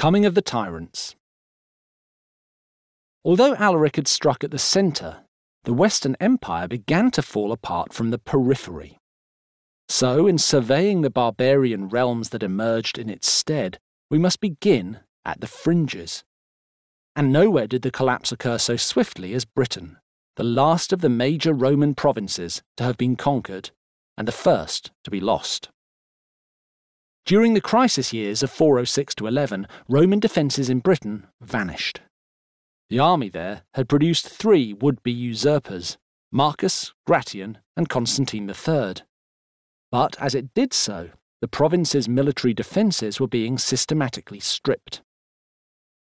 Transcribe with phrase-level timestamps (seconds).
[0.00, 1.14] Coming of the Tyrants.
[3.22, 5.26] Although Alaric had struck at the centre,
[5.64, 8.98] the Western Empire began to fall apart from the periphery.
[9.90, 13.78] So, in surveying the barbarian realms that emerged in its stead,
[14.10, 16.24] we must begin at the fringes.
[17.14, 19.98] And nowhere did the collapse occur so swiftly as Britain,
[20.36, 23.70] the last of the major Roman provinces to have been conquered,
[24.16, 25.68] and the first to be lost.
[27.24, 32.00] During the crisis years of 406 to 11, Roman defences in Britain vanished.
[32.88, 35.96] The army there had produced three would be usurpers
[36.32, 38.94] Marcus, Gratian, and Constantine III.
[39.90, 41.10] But as it did so,
[41.40, 45.02] the province's military defences were being systematically stripped.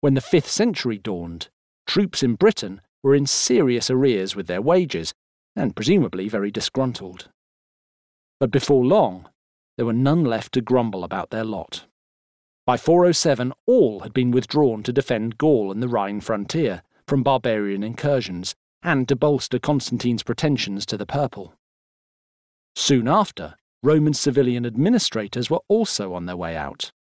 [0.00, 1.48] When the 5th century dawned,
[1.86, 5.14] troops in Britain were in serious arrears with their wages,
[5.56, 7.28] and presumably very disgruntled.
[8.38, 9.28] But before long,
[9.82, 11.86] there were none left to grumble about their lot.
[12.64, 17.82] By 407, all had been withdrawn to defend Gaul and the Rhine frontier from barbarian
[17.82, 21.54] incursions, and to bolster Constantine's pretensions to the purple.
[22.76, 26.92] Soon after, Roman civilian administrators were also on their way out.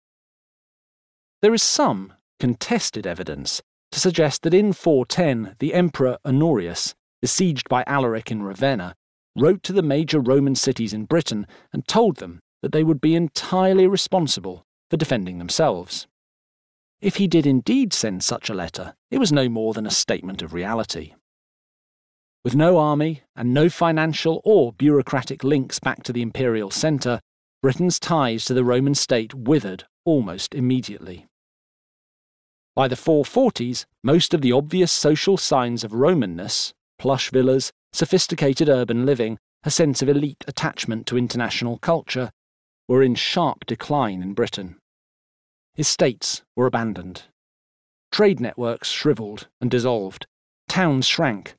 [1.44, 7.84] There is some contested evidence to suggest that in 410 the Emperor Honorius, besieged by
[7.86, 8.96] Alaric in Ravenna,
[9.36, 13.16] wrote to the major Roman cities in Britain and told them that they would be
[13.16, 16.08] entirely responsible for defending themselves.
[17.02, 20.42] If he did indeed send such a letter, it was no more than a statement
[20.42, 21.16] of reality.
[22.44, 27.20] With no army and no financial or bureaucratic links back to the imperial centre,
[27.62, 31.28] Britain's ties to the Roman state withered almost immediately.
[32.75, 39.08] By the 440s, most of the obvious social signs of Romanness plush villas, sophisticated urban
[39.08, 42.30] living, a sense of elite attachment to international culture
[42.88, 44.78] were in sharp decline in Britain.
[45.78, 47.24] Estates were abandoned.
[48.12, 50.26] Trade networks shriveled and dissolved.
[50.68, 51.56] Towns shrank.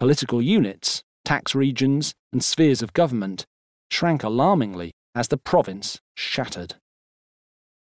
[0.00, 3.46] Political units, tax regions, and spheres of government
[3.90, 6.74] shrank alarmingly as the province shattered.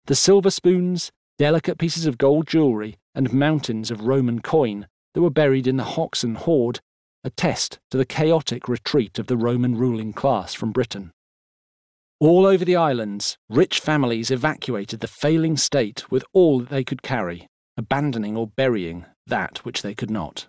[0.06, 5.30] The silver spoons, delicate pieces of gold jewellery, and mountains of Roman coin that were
[5.30, 6.82] buried in the Hoxne hoard
[7.24, 11.12] attest to the chaotic retreat of the Roman ruling class from Britain.
[12.24, 17.02] All over the islands, rich families evacuated the failing state with all that they could
[17.02, 20.48] carry, abandoning or burying that which they could not.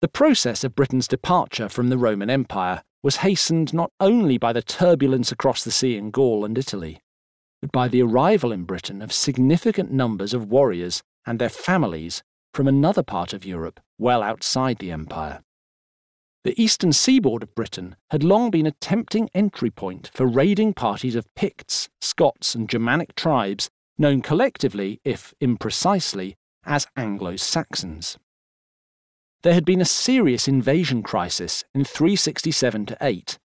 [0.00, 4.62] The process of Britain's departure from the Roman Empire was hastened not only by the
[4.62, 6.98] turbulence across the sea in Gaul and Italy,
[7.60, 12.22] but by the arrival in Britain of significant numbers of warriors and their families
[12.54, 15.42] from another part of Europe well outside the empire.
[16.46, 21.16] The eastern seaboard of Britain had long been a tempting entry point for raiding parties
[21.16, 23.68] of Picts, Scots, and Germanic tribes
[23.98, 28.16] known collectively, if imprecisely, as Anglo Saxons.
[29.42, 33.38] There had been a serious invasion crisis in 367 8,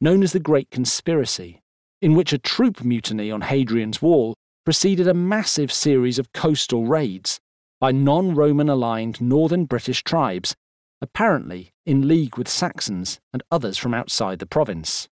[0.00, 1.62] known as the Great Conspiracy,
[2.02, 7.38] in which a troop mutiny on Hadrian's Wall preceded a massive series of coastal raids
[7.78, 10.56] by non Roman aligned northern British tribes
[11.00, 15.08] apparently in league with Saxons and others from outside the province.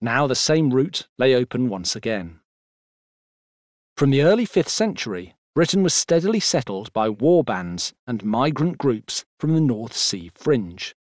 [0.00, 2.38] Now the same route lay open once again.
[3.96, 9.24] From the early 5th century, Britain was steadily settled by war bands and migrant groups
[9.40, 10.94] from the North Sea fringe.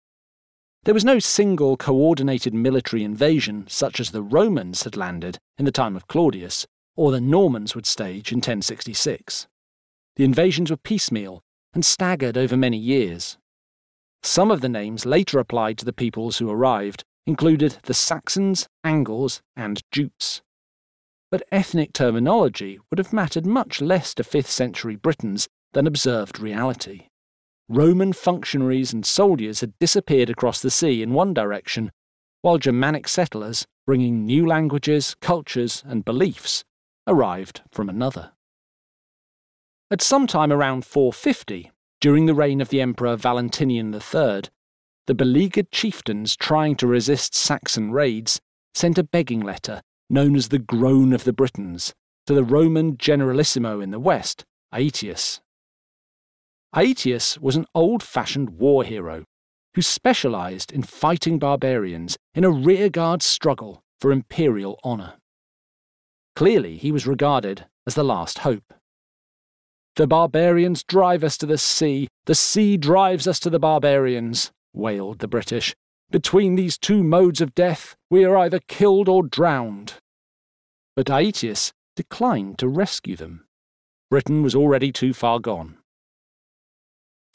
[0.84, 5.72] There was no single coordinated military invasion such as the Romans had landed in the
[5.74, 6.66] time of Claudius
[6.96, 9.48] or the Normans would stage in 1066.
[10.16, 11.44] The invasions were piecemeal
[11.74, 13.38] and staggered over many years.
[14.24, 19.42] Some of the names later applied to the peoples who arrived included the Saxons, Angles,
[19.56, 20.42] and Jutes.
[21.32, 27.08] But ethnic terminology would have mattered much less to 5th century Britons than observed reality.
[27.70, 31.92] Roman functionaries and soldiers had disappeared across the sea in one direction,
[32.42, 36.64] while Germanic settlers, bringing new languages, cultures, and beliefs,
[37.08, 38.34] arrived from another.
[39.90, 44.42] At some time around 450, during the reign of the Emperor Valentinian III,
[45.08, 48.42] the beleaguered chieftains trying to resist Saxon raids
[48.74, 51.94] sent a begging letter, known as the Groan of the Britons,
[52.26, 55.42] to the Roman generalissimo in the west, Aetius.
[56.76, 59.26] Aetius was an old fashioned war hero
[59.76, 65.14] who specialised in fighting barbarians in a rearguard struggle for imperial honour.
[66.36, 68.74] Clearly, he was regarded as the last hope.
[70.02, 75.20] The barbarians drive us to the sea, the sea drives us to the barbarians, wailed
[75.20, 75.76] the British.
[76.10, 79.94] Between these two modes of death, we are either killed or drowned.
[80.96, 83.46] But Aetius declined to rescue them.
[84.10, 85.78] Britain was already too far gone.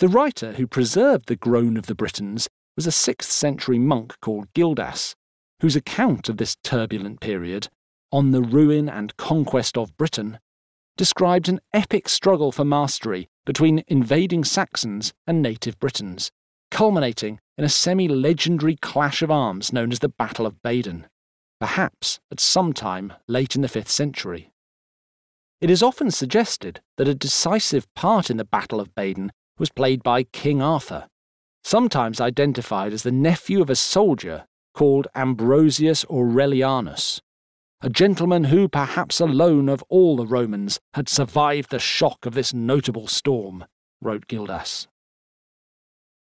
[0.00, 4.52] The writer who preserved the groan of the Britons was a 6th century monk called
[4.54, 5.14] Gildas,
[5.60, 7.68] whose account of this turbulent period,
[8.10, 10.40] on the ruin and conquest of Britain,
[10.96, 16.30] described an epic struggle for mastery between invading Saxons and native Britons,
[16.70, 21.04] culminating in a semi legendary clash of arms known as the Battle of Badon,
[21.60, 24.52] perhaps at some time late in the 5th century.
[25.60, 30.02] It is often suggested that a decisive part in the Battle of Badon was played
[30.02, 31.08] by King Arthur,
[31.64, 34.44] sometimes identified as the nephew of a soldier
[34.74, 37.22] called Ambrosius Aurelianus,
[37.86, 42.52] a gentleman who, perhaps alone of all the Romans, had survived the shock of this
[42.52, 43.64] notable storm,
[44.02, 44.88] wrote Gildas.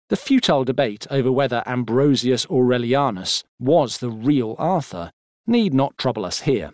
[0.09, 5.13] The futile debate over whether Ambrosius Aurelianus was the real Arthur
[5.47, 6.73] need not trouble us here.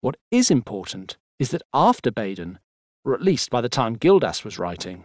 [0.00, 2.60] What is important is that after Badon,
[3.04, 5.04] or at least by the time Gildas was writing,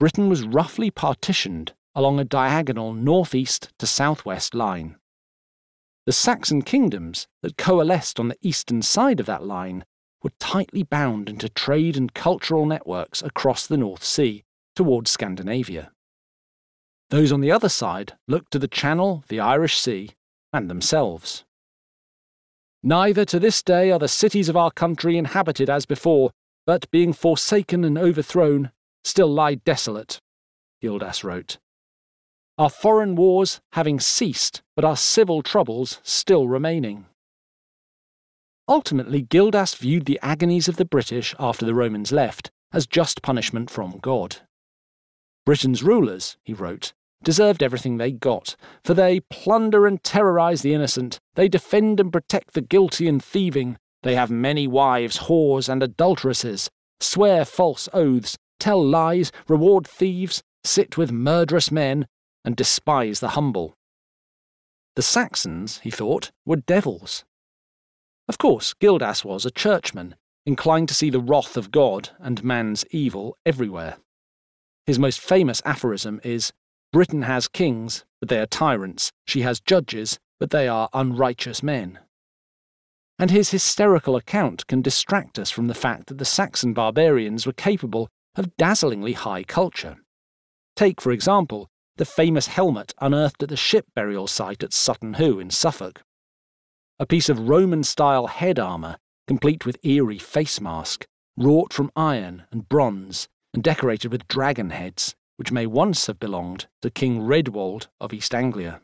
[0.00, 4.96] Britain was roughly partitioned along a diagonal northeast to southwest line.
[6.06, 9.84] The Saxon kingdoms that coalesced on the eastern side of that line
[10.22, 14.44] were tightly bound into trade and cultural networks across the North Sea
[14.76, 15.92] towards Scandinavia.
[17.10, 20.10] Those on the other side looked to the Channel, the Irish Sea,
[20.52, 21.44] and themselves.
[22.82, 26.32] Neither to this day are the cities of our country inhabited as before,
[26.66, 28.72] but being forsaken and overthrown,
[29.04, 30.20] still lie desolate,
[30.82, 31.58] Gildas wrote.
[32.56, 37.06] Our foreign wars having ceased, but our civil troubles still remaining.
[38.68, 43.70] Ultimately, Gildas viewed the agonies of the British after the Romans left as just punishment
[43.70, 44.36] from God.
[45.44, 46.92] Britain's rulers, he wrote,
[47.22, 52.54] deserved everything they got, for they plunder and terrorize the innocent, they defend and protect
[52.54, 58.84] the guilty and thieving, they have many wives, whores, and adulteresses, swear false oaths, tell
[58.84, 62.06] lies, reward thieves, sit with murderous men,
[62.44, 63.74] and despise the humble.
[64.96, 67.24] The Saxons, he thought, were devils.
[68.28, 70.14] Of course, Gildas was a churchman,
[70.46, 73.96] inclined to see the wrath of God and man's evil everywhere.
[74.86, 76.52] His most famous aphorism is
[76.92, 79.10] Britain has kings, but they are tyrants.
[79.26, 81.98] She has judges, but they are unrighteous men.
[83.18, 87.52] And his hysterical account can distract us from the fact that the Saxon barbarians were
[87.52, 89.96] capable of dazzlingly high culture.
[90.76, 95.38] Take, for example, the famous helmet unearthed at the ship burial site at Sutton Hoo
[95.38, 96.02] in Suffolk.
[96.98, 98.96] A piece of Roman style head armour,
[99.26, 101.06] complete with eerie face mask,
[101.36, 106.66] wrought from iron and bronze, and decorated with dragon heads, which may once have belonged
[106.82, 108.80] to King Redwald of East Anglia.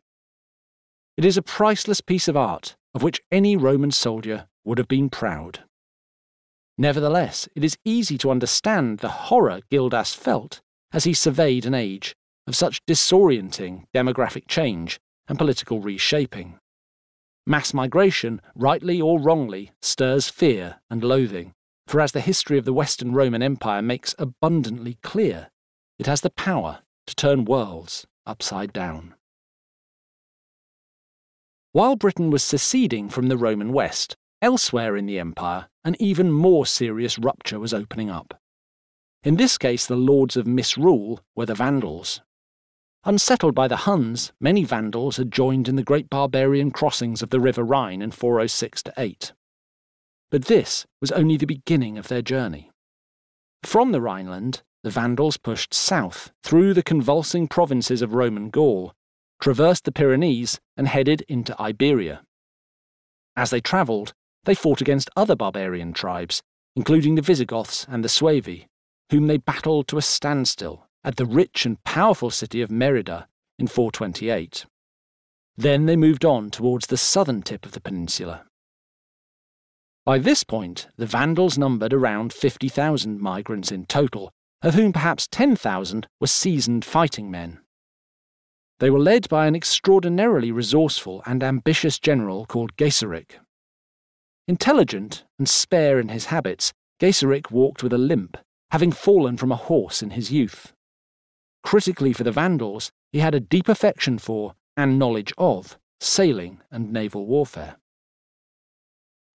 [1.17, 5.11] It is a priceless piece of art of which any Roman soldier would have been
[5.11, 5.61] proud.
[6.77, 10.61] Nevertheless, it is easy to understand the horror Gildas felt
[10.93, 12.17] as he surveyed an age
[12.51, 14.99] of such disorienting demographic change
[15.29, 16.59] and political reshaping.
[17.47, 21.55] Mass migration, rightly or wrongly, stirs fear and loathing,
[21.87, 25.51] for as the history of the Western Roman Empire makes abundantly clear,
[25.97, 29.15] it has the power to turn worlds upside down.
[31.71, 36.67] While Britain was seceding from the Roman West, elsewhere in the empire, an even more
[36.67, 38.41] serious rupture was opening up.
[39.23, 42.23] In this case, the lords of misrule were the Vandals.
[43.05, 47.41] Unsettled by the Huns, many Vandals had joined in the great barbarian crossings of the
[47.41, 49.33] River Rhine in 406 8.
[50.31, 52.71] But this was only the beginning of their journey.
[53.63, 58.93] From the Rhineland, the Vandals pushed south through the convulsing provinces of Roman Gaul,
[59.41, 62.23] traversed the Pyrenees, and headed into Iberia.
[63.35, 64.13] As they travelled,
[64.45, 66.43] they fought against other barbarian tribes,
[66.77, 68.67] including the Visigoths and the Suevi,
[69.11, 73.27] whom they battled to a standstill at the rich and powerful city of Merida
[73.59, 74.67] in 428.
[75.57, 78.45] Then they moved on towards the southern tip of the peninsula.
[80.07, 84.31] By this point, the Vandals numbered around 50,000 migrants in total,
[84.63, 87.61] of whom perhaps 10,000 were seasoned fighting men.
[88.79, 93.33] They were led by an extraordinarily resourceful and ambitious general called Gaiseric.
[94.49, 98.39] Intelligent and spare in his habits, Gaiseric walked with a limp,
[98.71, 100.73] having fallen from a horse in his youth.
[101.63, 106.93] Critically for the Vandals, he had a deep affection for, and knowledge of, sailing and
[106.93, 107.77] naval warfare.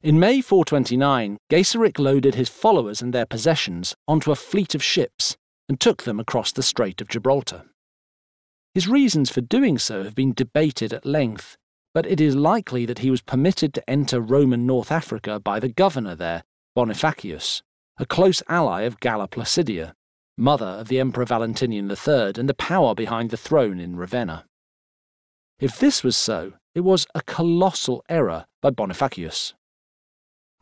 [0.01, 5.36] In May 429, Gaiseric loaded his followers and their possessions onto a fleet of ships
[5.67, 7.63] and took them across the Strait of Gibraltar.
[8.74, 11.58] His reasons for doing so have been debated at length,
[11.94, 15.70] but it is likely that he was permitted to enter Roman North Africa by the
[15.70, 16.44] governor there,
[16.77, 17.62] Bonifacius,
[17.98, 19.94] a close ally of Galla Placidia,
[20.37, 24.45] mother of the Emperor Valentinian III and the power behind the throne in Ravenna.
[25.59, 29.53] If this was so, it was a colossal error by Bonifacius.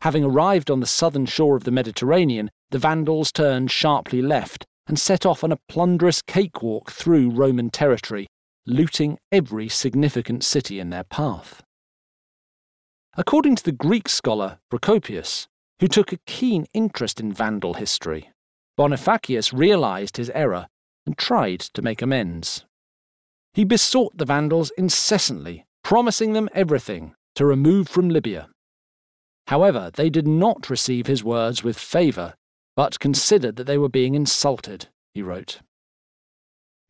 [0.02, 4.98] Having arrived on the southern shore of the Mediterranean, the Vandals turned sharply left and
[4.98, 8.26] set off on a plunderous cakewalk through Roman territory,
[8.66, 11.62] looting every significant city in their path.
[13.16, 15.46] According to the Greek scholar Procopius,
[15.80, 18.30] who took a keen interest in Vandal history,
[18.78, 20.68] Bonifacius realized his error
[21.06, 22.64] and tried to make amends.
[23.52, 28.48] He besought the Vandals incessantly, promising them everything to remove from Libya.
[29.46, 32.34] However, they did not receive his words with favour,
[32.74, 35.60] but considered that they were being insulted, he wrote.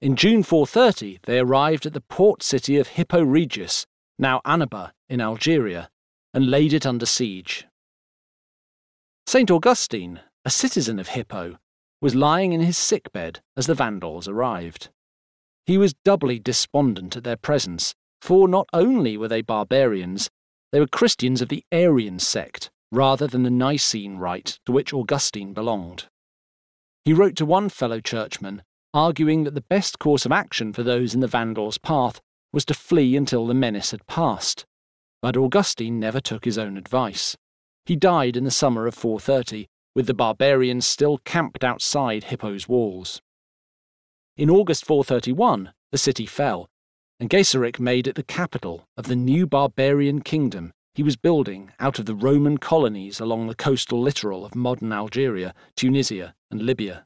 [0.00, 3.86] In June 430, they arrived at the port city of Hippo Regius,
[4.18, 5.90] now Annaba, in Algeria,
[6.32, 7.66] and laid it under siege.
[9.26, 9.50] St.
[9.50, 11.58] Augustine, a citizen of Hippo,
[12.04, 14.90] was lying in his sick bed as the Vandals arrived.
[15.64, 20.28] He was doubly despondent at their presence, for not only were they barbarians,
[20.70, 25.54] they were Christians of the Arian sect, rather than the Nicene rite to which Augustine
[25.54, 26.08] belonged.
[27.06, 31.14] He wrote to one fellow churchman, arguing that the best course of action for those
[31.14, 32.20] in the Vandals' path
[32.52, 34.66] was to flee until the menace had passed.
[35.22, 37.34] But Augustine never took his own advice.
[37.86, 43.22] He died in the summer of 430, with the barbarians still camped outside Hippo's walls.
[44.36, 46.68] In August 431, the city fell,
[47.20, 51.98] and Gaiseric made it the capital of the new barbarian kingdom he was building out
[51.98, 57.04] of the Roman colonies along the coastal littoral of modern Algeria, Tunisia, and Libya.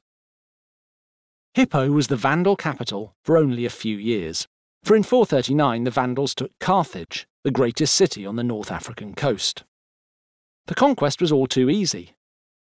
[1.55, 4.47] Hippo was the Vandal capital for only a few years,
[4.85, 9.65] for in 439 the Vandals took Carthage, the greatest city on the North African coast.
[10.67, 12.13] The conquest was all too easy,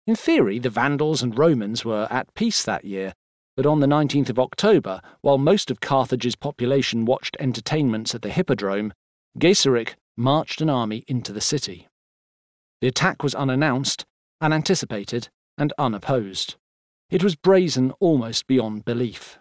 [0.07, 3.13] in theory, the Vandals and Romans were at peace that year,
[3.55, 8.29] but on the 19th of October, while most of Carthage's population watched entertainments at the
[8.29, 8.93] Hippodrome,
[9.37, 11.87] Gaiseric marched an army into the city.
[12.81, 14.05] The attack was unannounced,
[14.41, 16.55] unanticipated, and unopposed.
[17.11, 19.37] It was brazen almost beyond belief.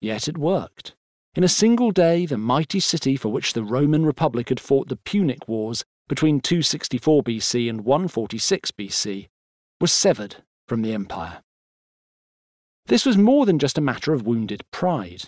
[0.00, 0.94] Yet it worked.
[1.34, 4.96] In a single day, the mighty city for which the Roman Republic had fought the
[4.96, 9.28] Punic Wars between 264 BC and 146 BC
[9.84, 10.36] was severed
[10.66, 11.42] from the empire.
[12.86, 15.24] This was more than just a matter of wounded pride.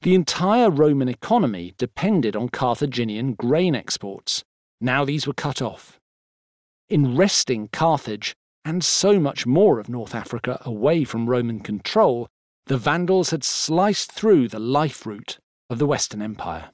[0.00, 4.42] The entire Roman economy depended on Carthaginian grain exports.
[4.80, 6.00] Now these were cut off.
[6.88, 12.26] In wresting Carthage and so much more of North Africa away from Roman control,
[12.68, 15.36] the Vandals had sliced through the life route
[15.68, 16.70] of the Western Empire.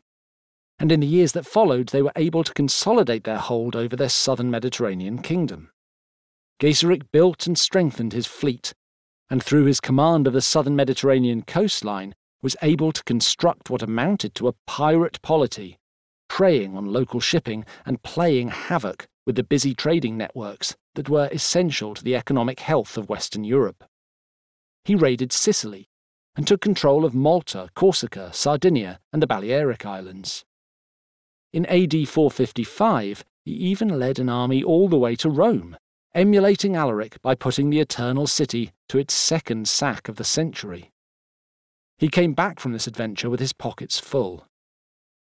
[0.79, 4.09] And in the years that followed, they were able to consolidate their hold over their
[4.09, 5.71] southern Mediterranean kingdom.
[6.59, 8.73] Gaiseric built and strengthened his fleet,
[9.29, 14.35] and through his command of the southern Mediterranean coastline, was able to construct what amounted
[14.35, 15.79] to a pirate polity,
[16.29, 21.93] preying on local shipping and playing havoc with the busy trading networks that were essential
[21.95, 23.85] to the economic health of Western Europe.
[24.85, 25.89] He raided Sicily
[26.37, 30.45] and took control of Malta, Corsica, Sardinia, and the Balearic Islands.
[31.53, 35.77] In AD 455, he even led an army all the way to Rome
[36.17, 40.91] emulating Alaric by putting the Eternal City to its second sack of the century.
[41.99, 44.47] He came back from this adventure with his pockets full.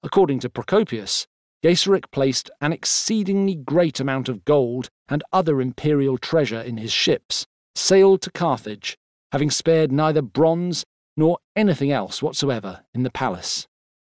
[0.03, 1.27] According to Procopius,
[1.63, 7.47] Gaiseric placed an exceedingly great amount of gold and other imperial treasure in his ships,
[7.75, 8.97] sailed to Carthage,
[9.33, 13.69] having spared neither bronze nor anything else whatsoever in the palace.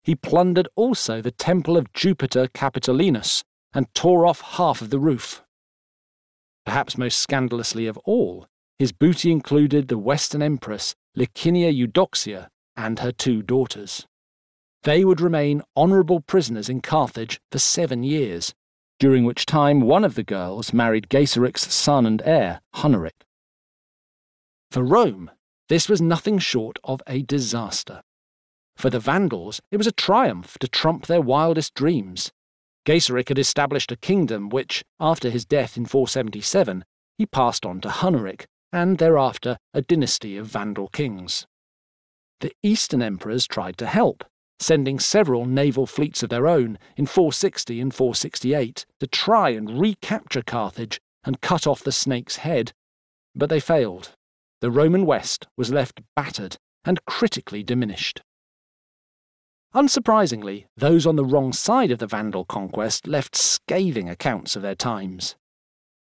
[0.03, 5.44] He plundered also the temple of Jupiter Capitolinus and tore off half of the roof.
[6.65, 8.47] Perhaps most scandalously of all,
[8.79, 14.05] his booty included the Western Empress Licinia Eudoxia and her two daughters.
[14.83, 18.53] They would remain honourable prisoners in Carthage for seven years,
[18.99, 23.23] during which time one of the girls married Gaiseric's son and heir, Huneric.
[24.71, 25.31] For Rome,
[25.69, 28.01] this was nothing short of a disaster.
[28.75, 32.31] For the Vandals, it was a triumph to trump their wildest dreams.
[32.85, 36.85] Gaiseric had established a kingdom which, after his death in 477,
[37.17, 41.47] he passed on to Huneric, and thereafter a dynasty of Vandal kings.
[42.41, 44.23] The Eastern emperors tried to help,
[44.59, 50.41] sending several naval fleets of their own in 460 and 468 to try and recapture
[50.41, 52.71] Carthage and cut off the snake's head,
[53.33, 54.11] but they failed.
[54.61, 58.21] The Roman West was left battered and critically diminished.
[59.75, 64.73] Unsurprisingly, those on the wrong side of the Vandal conquest left scathing accounts of their
[64.73, 65.35] times.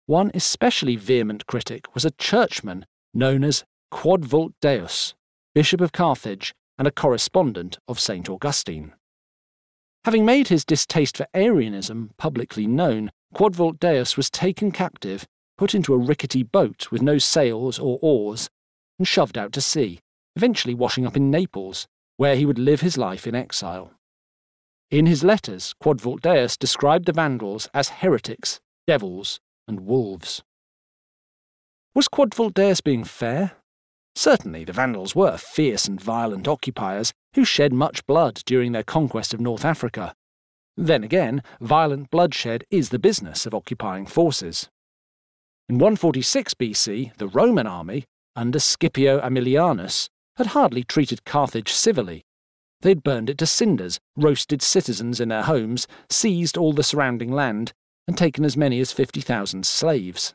[0.04, 5.14] one especially vehement critic was a churchman known as Quodvult Deus,
[5.54, 8.28] Bishop of Carthage and a correspondent of St.
[8.28, 8.92] Augustine.
[10.04, 15.94] Having made his distaste for Arianism publicly known, Quodvult Deus was taken captive, put into
[15.94, 18.50] a rickety boat with no sails or oars,
[18.98, 20.00] and shoved out to sea,
[20.36, 23.92] eventually washing up in Naples, where he would live his life in exile.
[24.90, 30.42] In his letters, Quodvult Deus described the Vandals as heretics, devils, and wolves.
[31.94, 33.52] Was Quodvult Deus being fair?
[34.14, 39.34] Certainly, the Vandals were fierce and violent occupiers who shed much blood during their conquest
[39.34, 40.14] of North Africa.
[40.76, 44.68] Then again, violent bloodshed is the business of occupying forces.
[45.68, 48.04] In 146 BC, the Roman army,
[48.36, 52.24] under Scipio Aemilianus, had hardly treated Carthage civilly.
[52.80, 57.32] They had burned it to cinders, roasted citizens in their homes, seized all the surrounding
[57.32, 57.72] land,
[58.06, 60.34] and taken as many as 50,000 slaves.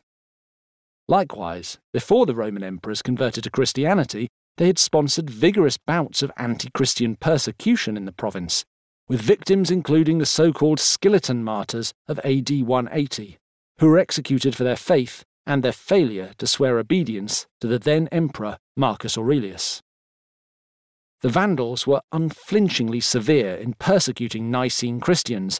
[1.08, 6.70] Likewise, before the Roman emperors converted to Christianity, they had sponsored vigorous bouts of anti
[6.74, 8.66] Christian persecution in the province,
[9.08, 13.38] with victims including the so called Scillitan martyrs of AD 180,
[13.80, 18.08] who were executed for their faith and their failure to swear obedience to the then
[18.12, 19.82] emperor Marcus Aurelius.
[21.22, 25.60] The Vandals were unflinchingly severe in persecuting Nicene Christians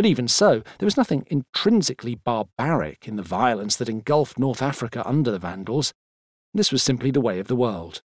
[0.00, 5.06] but even so, there was nothing intrinsically barbaric in the violence that engulfed North Africa
[5.06, 5.92] under the Vandals.
[6.54, 8.00] This was simply the way of the world.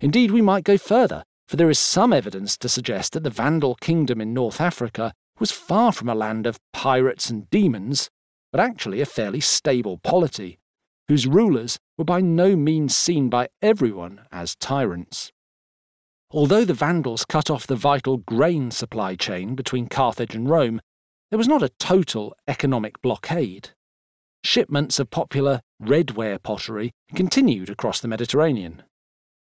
[0.00, 3.76] Indeed, we might go further, for there is some evidence to suggest that the Vandal
[3.76, 8.10] kingdom in North Africa was far from a land of pirates and demons,
[8.50, 10.58] but actually a fairly stable polity,
[11.06, 15.30] whose rulers were by no means seen by everyone as tyrants.
[16.32, 20.80] Although the Vandals cut off the vital grain supply chain between Carthage and Rome,
[21.30, 23.70] there was not a total economic blockade.
[24.44, 28.84] Shipments of popular redware pottery continued across the Mediterranean.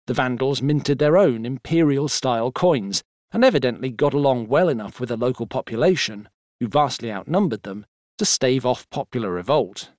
[0.07, 5.09] The Vandals minted their own imperial style coins and evidently got along well enough with
[5.09, 6.29] the local population,
[6.61, 7.87] who vastly outnumbered them,
[8.19, 9.91] to stave off popular revolt.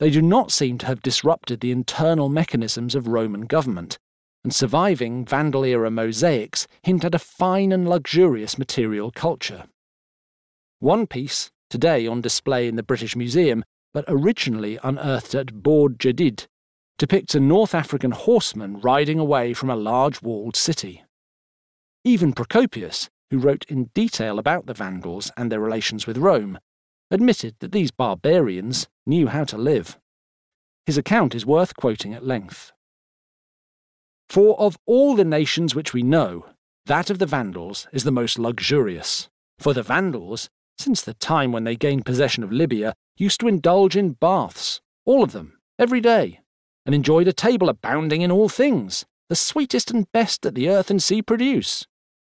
[0.00, 3.98] They do not seem to have disrupted the internal mechanisms of Roman government,
[4.48, 9.64] and surviving Vandal era mosaics hint at a fine and luxurious material culture.
[10.78, 16.46] One piece, today on display in the British Museum, but originally unearthed at Bordj Djedid,
[16.96, 21.04] depicts a North African horseman riding away from a large walled city.
[22.02, 26.58] Even Procopius, who wrote in detail about the Vandals and their relations with Rome,
[27.10, 29.98] admitted that these barbarians knew how to live.
[30.86, 32.72] His account is worth quoting at length.
[34.28, 36.46] For of all the nations which we know,
[36.86, 39.28] that of the Vandals is the most luxurious.
[39.58, 43.96] For the Vandals, since the time when they gained possession of Libya, used to indulge
[43.96, 46.40] in baths, all of them, every day,
[46.86, 50.90] and enjoyed a table abounding in all things, the sweetest and best that the earth
[50.90, 51.86] and sea produce.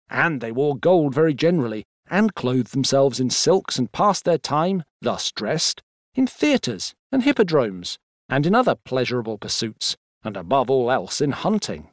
[0.09, 4.85] And they wore gold very generally, and clothed themselves in silks, and passed their time,
[5.03, 5.83] thus dressed,
[6.15, 7.99] in theatres and hippodromes,
[8.29, 11.91] and in other pleasurable pursuits, and above all else in hunting.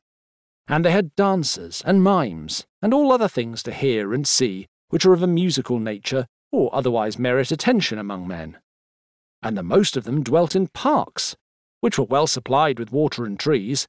[0.68, 5.06] And they had dancers and mimes, and all other things to hear and see which
[5.06, 8.58] are of a musical nature or otherwise merit attention among men.
[9.42, 11.36] And the most of them dwelt in parks,
[11.82, 13.88] which were well supplied with water and trees,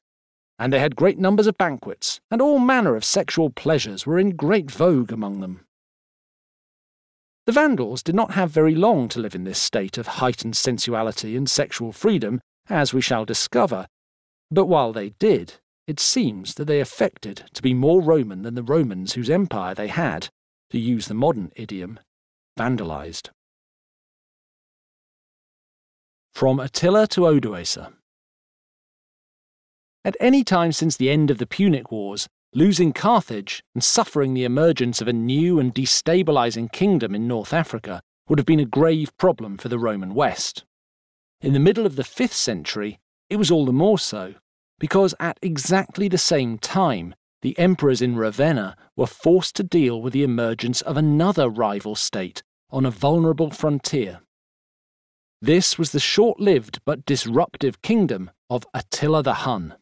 [0.59, 4.35] and they had great numbers of banquets, and all manner of sexual pleasures were in
[4.35, 5.61] great vogue among them.
[7.45, 11.37] The Vandals did not have very long to live in this state of heightened sensuality
[11.37, 13.87] and sexual freedom, as we shall discover,
[14.51, 15.55] but while they did,
[15.87, 19.87] it seems that they affected to be more Roman than the Romans whose empire they
[19.87, 20.29] had,
[20.69, 21.99] to use the modern idiom,
[22.57, 23.29] vandalized.
[26.33, 27.93] From Attila to Odoacer.
[30.03, 34.45] At any time since the end of the Punic Wars, losing Carthage and suffering the
[34.45, 39.15] emergence of a new and destabilizing kingdom in North Africa would have been a grave
[39.17, 40.65] problem for the Roman West.
[41.41, 44.35] In the middle of the 5th century, it was all the more so,
[44.79, 50.13] because at exactly the same time, the emperors in Ravenna were forced to deal with
[50.13, 54.21] the emergence of another rival state on a vulnerable frontier.
[55.41, 59.75] This was the short lived but disruptive kingdom of Attila the Hun.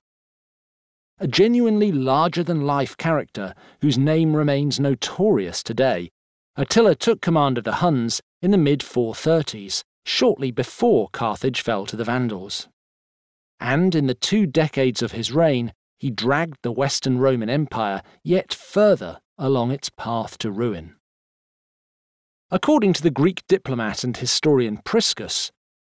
[1.20, 6.10] A genuinely larger than life character whose name remains notorious today,
[6.58, 11.96] Attila took command of the Huns in the mid 430s, shortly before Carthage fell to
[11.96, 12.68] the Vandals
[13.60, 18.54] and in the two decades of his reign, he dragged the Western Roman Empire yet
[18.54, 20.96] further along its path to ruin.
[22.52, 25.52] According to the Greek diplomat and historian Priscus,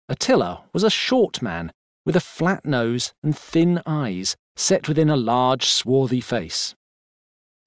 [0.10, 1.72] Attila was a short man
[2.06, 6.76] with a flat nose and thin eyes set within a large, swarthy face.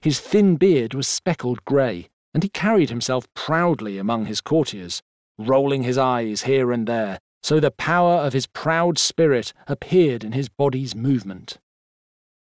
[0.01, 5.01] His thin beard was speckled grey, and he carried himself proudly among his courtiers,
[5.39, 10.33] rolling his eyes here and there, so the power of his proud spirit appeared in
[10.33, 11.59] his body's movement.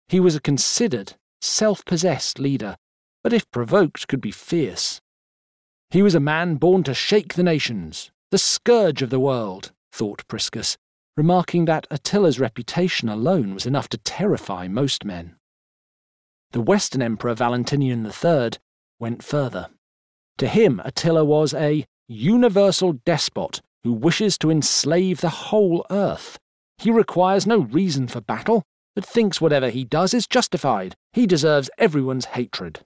[0.08, 2.76] He was a considered, self possessed leader,
[3.22, 5.00] but if provoked could be fierce.
[5.90, 10.26] He was a man born to shake the nations, the scourge of the world, thought
[10.26, 10.76] Priscus,
[11.16, 15.36] remarking that Attila's reputation alone was enough to terrify most men.
[16.50, 18.50] The Western Emperor Valentinian III
[18.98, 19.68] went further.
[20.38, 26.38] To him, Attila was a universal despot who wishes to enslave the whole earth.
[26.78, 28.62] He requires no reason for battle,
[28.94, 30.94] but thinks whatever he does is justified.
[31.12, 32.80] He deserves everyone's hatred.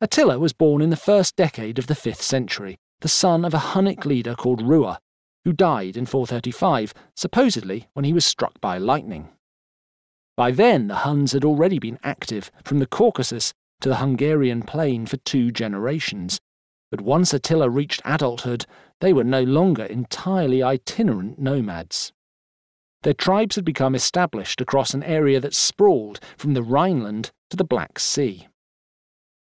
[0.00, 3.58] Attila was born in the first decade of the 5th century, the son of a
[3.58, 4.98] Hunnic leader called Rua,
[5.44, 9.28] who died in 435, supposedly when he was struck by lightning.
[10.36, 15.04] By then, the Huns had already been active from the Caucasus to the Hungarian plain
[15.06, 16.40] for two generations,
[16.90, 18.66] but once Attila reached adulthood,
[19.00, 22.12] they were no longer entirely itinerant nomads.
[23.02, 27.64] Their tribes had become established across an area that sprawled from the Rhineland to the
[27.64, 28.48] Black Sea.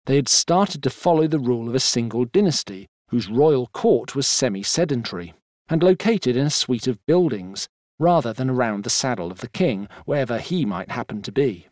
[0.06, 4.28] They had started to follow the rule of a single dynasty, whose royal court was
[4.28, 5.34] semi sedentary
[5.70, 7.67] and located in a suite of buildings,
[8.00, 11.67] rather than around the saddle of the king, wherever he might happen to be.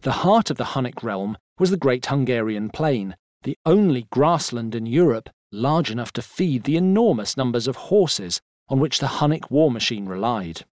[0.00, 4.84] The heart of the Hunnic realm was the great Hungarian plain, the only grassland in
[4.84, 9.70] Europe large enough to feed the enormous numbers of horses on which the Hunnic war
[9.70, 10.64] machine relied.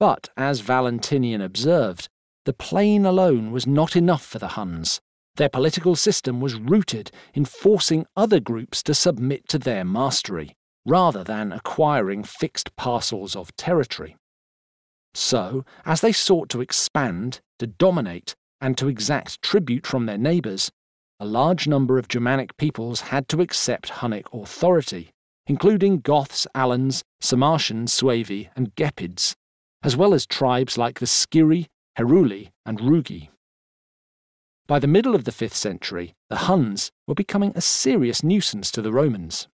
[0.00, 2.08] But, as Valentinian observed,
[2.44, 5.00] the plain alone was not enough for the Huns.
[5.36, 11.24] Their political system was rooted in forcing other groups to submit to their mastery, rather
[11.24, 14.16] than acquiring fixed parcels of territory.
[15.14, 20.70] So, as they sought to expand, to dominate, and to exact tribute from their neighbours,
[21.20, 25.10] a large number of Germanic peoples had to accept Hunnic authority,
[25.46, 29.34] including Goths, Alans, Sarmatians, Suevi, and Gepids,
[29.82, 31.66] as well as tribes like the Scyrri,
[31.98, 33.28] Heruli, and Rugi.
[34.66, 38.82] By the middle of the 5th century, the Huns were becoming a serious nuisance to
[38.82, 39.46] the Romans.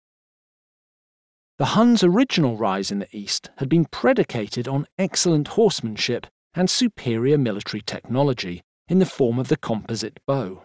[1.59, 7.39] The Huns' original rise in the east had been predicated on excellent horsemanship and superior
[7.39, 10.63] military technology in the form of the composite bow.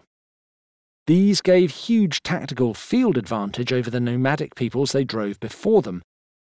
[1.06, 6.02] These gave huge tactical field advantage over the nomadic peoples they drove before them,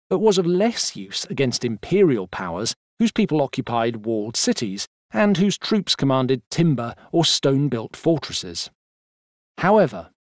[0.10, 5.58] but was of less use against imperial powers whose people occupied walled cities and whose
[5.58, 8.70] troops commanded timber or stone built fortresses.
[9.60, 10.12] However,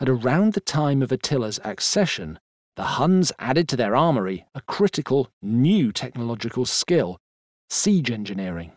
[0.00, 2.40] at around the time of Attila's accession,
[2.74, 7.18] the Huns added to their armoury a critical new technological skill
[7.70, 8.72] siege engineering.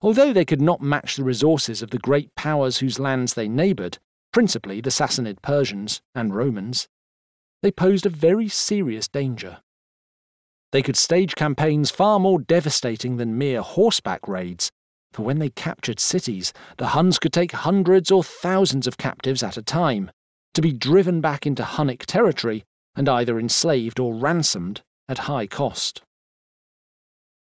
[0.00, 3.98] Although they could not match the resources of the great powers whose lands they neighboured,
[4.32, 6.88] principally the Sassanid Persians and Romans,
[7.62, 9.58] they posed a very serious danger.
[10.70, 14.70] They could stage campaigns far more devastating than mere horseback raids,
[15.12, 19.56] for when they captured cities, the Huns could take hundreds or thousands of captives at
[19.56, 20.10] a time,
[20.54, 26.02] to be driven back into Hunnic territory and either enslaved or ransomed at high cost.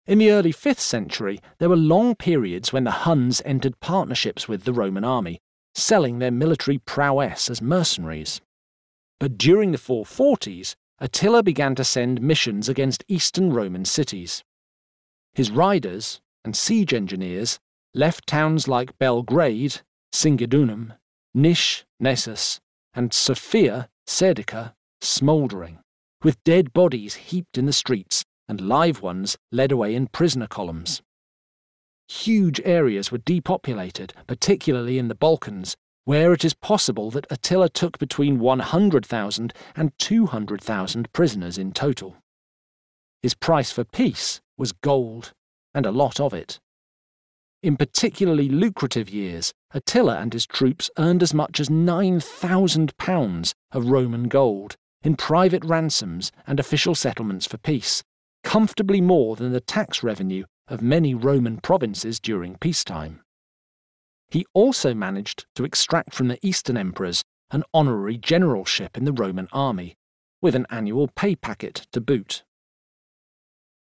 [0.06, 4.62] In the early 5th century, there were long periods when the Huns entered partnerships with
[4.62, 5.40] the Roman army,
[5.74, 8.40] selling their military prowess as mercenaries.
[9.18, 14.44] But during the 440s, Attila began to send missions against eastern Roman cities.
[15.34, 17.58] His riders and siege engineers
[17.92, 19.80] left towns like Belgrade,
[20.12, 20.96] Singidunum,
[21.34, 22.60] Nish, Naissus,
[22.94, 25.80] and Sofia, Serdica, smouldering,
[26.22, 31.02] with dead bodies heaped in the streets and live ones led away in prisoner columns.
[32.08, 37.98] Huge areas were depopulated, particularly in the Balkans, where it is possible that Attila took
[37.98, 42.16] between 100,000 and 200,000 prisoners in total.
[43.22, 45.32] His price for peace was gold,
[45.74, 46.60] and a lot of it.
[47.62, 54.28] In particularly lucrative years, Attila and his troops earned as much as £9,000 of Roman
[54.28, 58.04] gold, in private ransoms and official settlements for peace,
[58.46, 63.20] comfortably more than the tax revenue of many Roman provinces during peacetime.
[64.30, 69.48] He also managed to extract from the Eastern emperors an honorary generalship in the Roman
[69.52, 69.96] army,
[70.40, 72.44] with an annual pay packet to boot.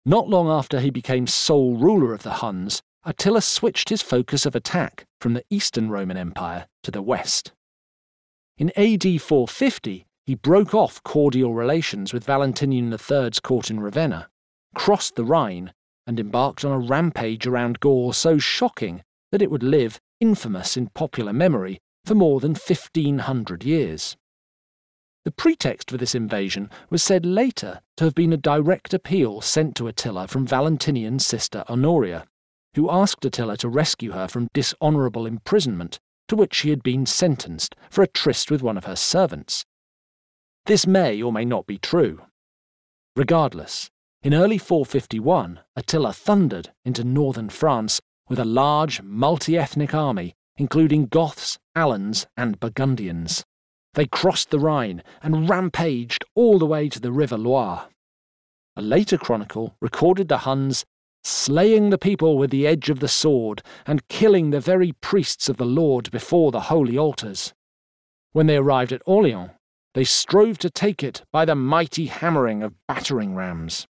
[0.05, 4.53] Not long after he became sole ruler of the Huns, Attila switched his focus of
[4.53, 7.53] attack from the Eastern Roman Empire to the West.
[8.57, 14.27] In AD 450, he broke off cordial relations with Valentinian III's court in Ravenna,
[14.75, 15.73] crossed the Rhine,
[16.07, 20.87] and embarked on a rampage around Gaul so shocking that it would live infamous in
[20.87, 24.17] popular memory for more than 1500 years.
[25.23, 29.75] The pretext for this invasion was said later to have been a direct appeal sent
[29.75, 32.25] to Attila from Valentinian's sister Honoria,
[32.75, 37.75] who asked Attila to rescue her from dishonourable imprisonment to which she had been sentenced
[37.89, 39.65] for a tryst with one of her servants.
[40.65, 42.21] This may or may not be true.
[43.15, 43.91] Regardless,
[44.23, 51.07] in early 451, Attila thundered into northern France with a large, multi ethnic army, including
[51.07, 53.43] Goths, Alans, and Burgundians.
[53.95, 57.89] They crossed the Rhine and rampaged all the way to the River Loire.
[58.75, 60.85] A later chronicle recorded the Huns
[61.23, 65.57] slaying the people with the edge of the sword and killing the very priests of
[65.57, 67.53] the Lord before the holy altars.
[68.31, 69.51] When they arrived at Orleans,
[69.93, 73.87] they strove to take it by the mighty hammering of battering rams.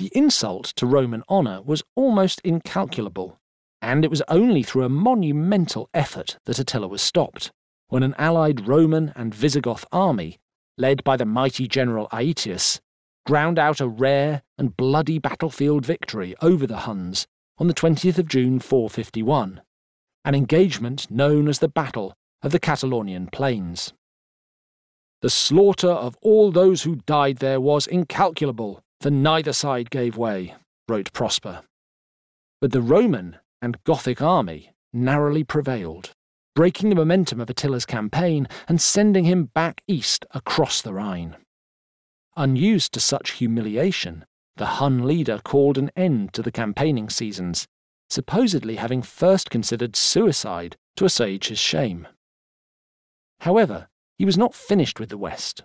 [0.00, 3.38] The insult to Roman honour was almost incalculable,
[3.82, 7.52] and it was only through a monumental effort that Attila was stopped,
[7.88, 10.38] when an allied Roman and Visigoth army,
[10.78, 12.80] led by the mighty general Aetius,
[13.26, 17.26] ground out a rare and bloody battlefield victory over the Huns
[17.58, 19.60] on the 20th of June 451,
[20.24, 23.92] an engagement known as the Battle of the Catalaunian Plains.
[25.20, 30.54] The slaughter of all those who died there was incalculable, for neither side gave way,
[30.88, 31.62] wrote Prosper.
[32.60, 36.12] But the Roman and Gothic army narrowly prevailed,
[36.54, 41.36] breaking the momentum of Attila's campaign and sending him back east across the Rhine.
[42.36, 44.24] Unused to such humiliation,
[44.56, 47.66] the Hun leader called an end to the campaigning seasons,
[48.10, 52.06] supposedly having first considered suicide to assuage his shame.
[53.40, 55.62] However, he was not finished with the West.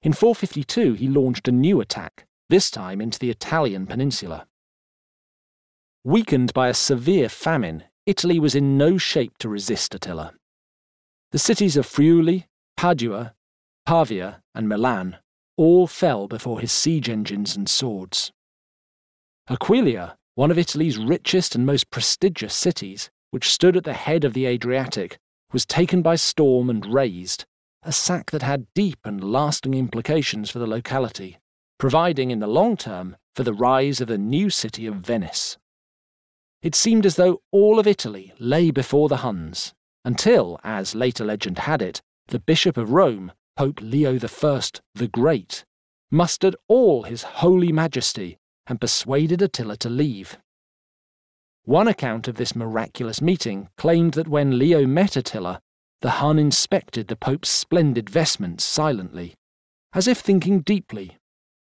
[0.00, 4.46] In 452, he launched a new attack, this time into the Italian peninsula.
[6.04, 10.34] Weakened by a severe famine, Italy was in no shape to resist Attila.
[11.30, 13.32] The cities of Friuli, Padua,
[13.86, 15.16] Pavia, and Milan
[15.56, 18.32] all fell before his siege engines and swords.
[19.48, 24.34] Aquileia, one of Italy's richest and most prestigious cities, which stood at the head of
[24.34, 25.16] the Adriatic,
[25.54, 27.46] was taken by storm and razed,
[27.82, 31.38] a sack that had deep and lasting implications for the locality,
[31.82, 35.58] providing in the long term for the rise of the new city of Venice.
[36.62, 41.58] It seemed as though all of Italy lay before the Huns, until, as later legend
[41.58, 45.64] had it, the Bishop of Rome, Pope Leo I the Great,
[46.08, 50.38] mustered all his holy majesty and persuaded Attila to leave.
[51.64, 55.60] One account of this miraculous meeting claimed that when Leo met Attila,
[56.00, 59.34] the Hun inspected the Pope's splendid vestments silently,
[59.92, 61.18] as if thinking deeply,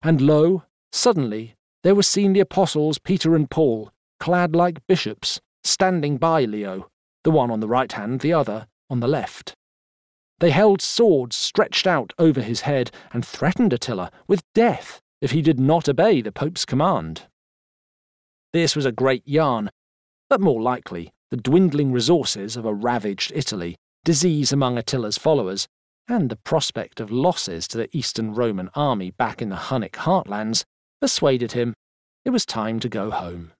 [0.05, 0.63] and lo,
[0.93, 3.91] suddenly there were seen the apostles Peter and Paul,
[4.21, 6.91] clad like bishops, standing by Leo,
[7.25, 9.55] the one on the right hand, the other on the left.
[10.41, 15.41] They held swords stretched out over his head and threatened Attila with death if he
[15.41, 17.23] did not obey the Pope's command.
[18.53, 19.71] This was a great yarn,
[20.29, 25.67] but more likely the dwindling resources of a ravaged Italy disease among Attila's followers,
[26.09, 30.65] and the prospect of losses to the Eastern Roman army back in the Hunnic heartlands
[31.01, 31.75] persuaded him
[32.25, 33.53] it was time to go home.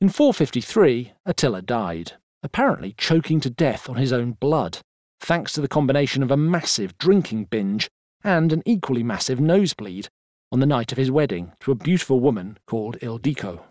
[0.00, 4.78] In 453, Attila died, apparently choking to death on his own blood,
[5.20, 7.88] thanks to the combination of a massive drinking binge
[8.24, 10.08] and an equally massive nosebleed
[10.50, 13.62] on the night of his wedding to a beautiful woman called Ildiko.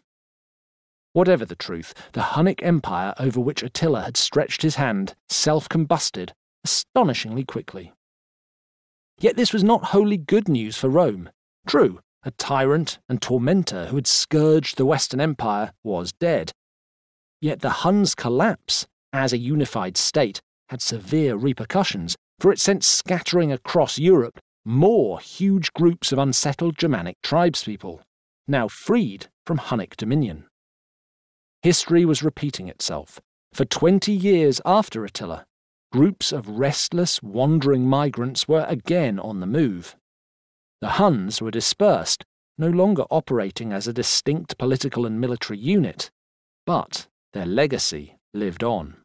[1.14, 6.34] Whatever the truth, the Hunnic Empire over which Attila had stretched his hand self combusted
[6.64, 7.94] astonishingly quickly.
[9.20, 11.30] Yet this was not wholly good news for Rome.
[11.68, 16.52] True, a tyrant and tormentor who had scourged the Western Empire was dead.
[17.40, 23.52] Yet the Huns' collapse as a unified state had severe repercussions, for it sent scattering
[23.52, 28.00] across Europe more huge groups of unsettled Germanic tribespeople,
[28.48, 30.46] now freed from Hunnic dominion.
[31.62, 33.20] History was repeating itself.
[33.54, 35.46] For 20 years after Attila,
[35.92, 39.96] groups of restless, wandering migrants were again on the move.
[40.82, 42.24] The Huns were dispersed,
[42.58, 46.10] no longer operating as a distinct political and military unit,
[46.66, 48.98] but their legacy lived on.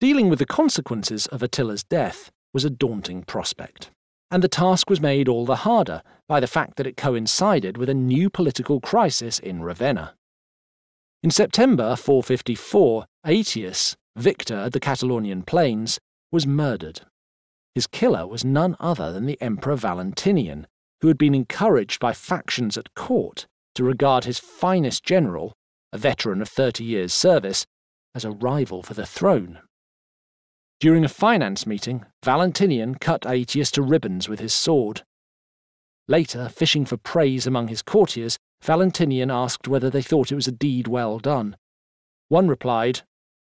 [0.00, 3.90] Dealing with the consequences of Attila's death was a daunting prospect
[4.34, 7.88] and the task was made all the harder by the fact that it coincided with
[7.88, 10.14] a new political crisis in Ravenna.
[11.22, 15.98] In September 454, Aetius, Victor the Catalaunian plains,
[16.30, 17.00] was murdered.
[17.74, 20.66] His killer was none other than the Emperor Valentinian,
[21.00, 25.52] who had been encouraged by factions at court to regard his finest general,
[25.92, 27.66] a veteran of 30 years' service,
[28.14, 29.58] as a rival for the throne.
[30.78, 35.02] During a finance meeting, Valentinian cut Aetius to ribbons with his sword.
[36.06, 40.52] Later, fishing for praise among his courtiers, Valentinian asked whether they thought it was a
[40.52, 41.56] deed well done.
[42.28, 43.02] One replied,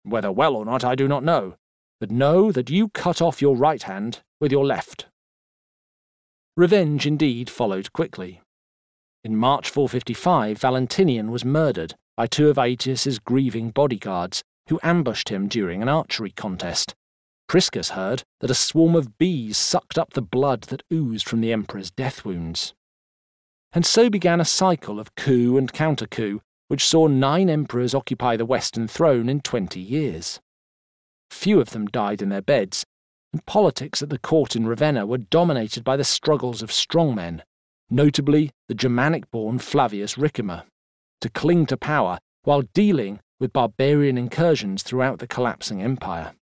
[0.10, 1.56] Whether well or not, I do not know,
[2.00, 5.08] but know that you cut off your right hand with your left.
[6.58, 8.42] Revenge indeed followed quickly.
[9.24, 15.48] In March 455, Valentinian was murdered by two of Aetius's grieving bodyguards, who ambushed him
[15.48, 16.96] during an archery contest.
[17.48, 21.52] Priscus heard that a swarm of bees sucked up the blood that oozed from the
[21.52, 22.74] emperor's death wounds.
[23.74, 28.38] And so began a cycle of coup and counter coup, which saw nine emperors occupy
[28.38, 30.40] the Western throne in twenty years.
[31.30, 32.86] Few of them died in their beds,
[33.34, 37.42] and politics at the court in Ravenna were dominated by the struggles of strongmen,
[37.90, 40.64] notably the Germanic born Flavius Ricimer,
[41.22, 46.34] to cling to power while dealing with barbarian incursions throughout the collapsing empire.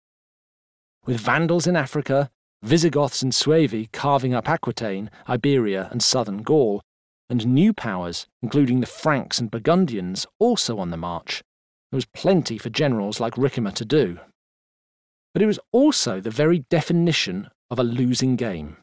[1.05, 2.29] With Vandals in Africa,
[2.63, 6.81] Visigoths and Suevi carving up Aquitaine, Iberia, and southern Gaul,
[7.29, 11.43] and new powers, including the Franks and Burgundians, also on the march,
[11.91, 14.19] there was plenty for generals like Ricimer to do
[15.37, 18.75] but it was also the very definition of a losing game.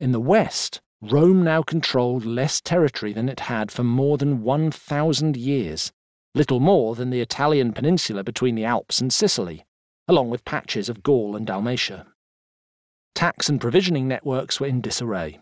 [0.00, 5.36] In the West, Rome now controlled less territory than it had for more than 1,000
[5.36, 5.92] years,
[6.34, 9.64] little more than the Italian peninsula between the Alps and Sicily,
[10.08, 12.04] along with patches of Gaul and Dalmatia.
[13.14, 15.38] Tax and provisioning networks were in disarray.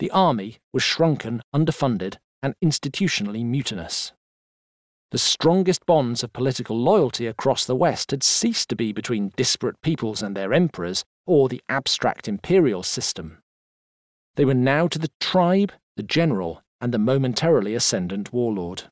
[0.00, 4.12] The army was shrunken, underfunded, and institutionally mutinous.
[5.10, 9.78] The strongest bonds of political loyalty across the West had ceased to be between disparate
[9.82, 13.42] peoples and their emperors, or the abstract imperial system.
[14.36, 18.84] They were now to the tribe, the general, and the momentarily ascendant warlord.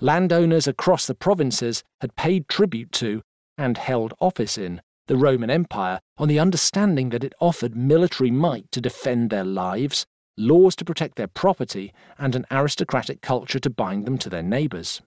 [0.00, 3.20] Landowners across the provinces had paid tribute to,
[3.58, 8.70] and held office in, the Roman Empire on the understanding that it offered military might
[8.72, 14.06] to defend their lives, laws to protect their property, and an aristocratic culture to bind
[14.06, 15.02] them to their neighbours.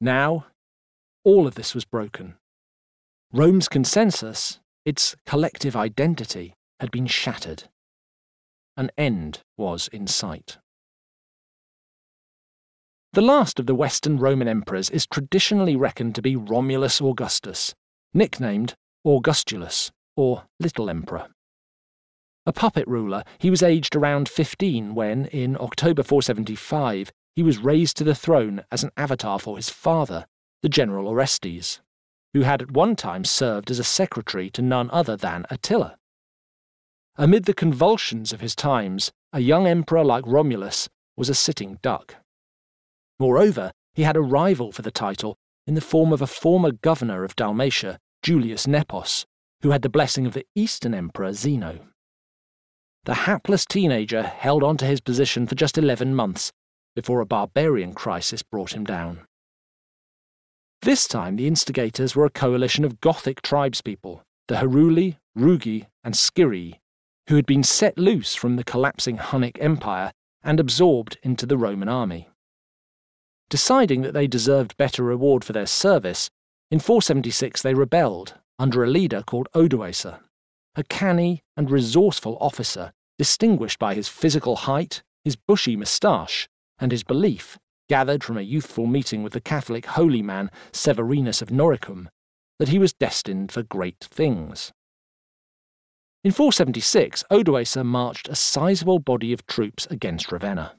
[0.00, 0.46] Now,
[1.24, 2.34] all of this was broken.
[3.32, 7.64] Rome's consensus, its collective identity, had been shattered.
[8.76, 10.58] An end was in sight.
[13.12, 17.74] The last of the Western Roman emperors is traditionally reckoned to be Romulus Augustus,
[18.14, 21.28] nicknamed Augustulus, or Little Emperor.
[22.46, 27.96] A puppet ruler, he was aged around 15 when, in October 475, he was raised
[27.96, 30.26] to the throne as an avatar for his father,
[30.62, 31.80] the General Orestes,
[32.34, 35.96] who had at one time served as a secretary to none other than Attila.
[37.16, 42.16] Amid the convulsions of his times, a young emperor like Romulus was a sitting duck.
[43.18, 45.36] Moreover, he had a rival for the title
[45.66, 49.24] in the form of a former governor of Dalmatia, Julius Nepos,
[49.62, 51.80] who had the blessing of the Eastern Emperor Zeno.
[53.04, 56.52] The hapless teenager held on to his position for just 11 months
[56.94, 59.20] before a barbarian crisis brought him down.
[60.82, 66.80] This time, the instigators were a coalition of Gothic tribespeople, the Heruli, Rugi, and Scyrri,
[67.28, 71.88] who had been set loose from the collapsing Hunnic Empire and absorbed into the Roman
[71.88, 72.28] army.
[73.48, 76.30] Deciding that they deserved better reward for their service,
[76.70, 80.20] in 476 they rebelled under a leader called Odoacer,
[80.76, 87.02] a canny and resourceful officer distinguished by his physical height, his bushy moustache, and his
[87.02, 92.06] belief, gathered from a youthful meeting with the Catholic holy man Severinus of Noricum,
[92.58, 94.72] that he was destined for great things.
[96.22, 100.76] In 476, Odoacer marched a sizable body of troops against Ravenna.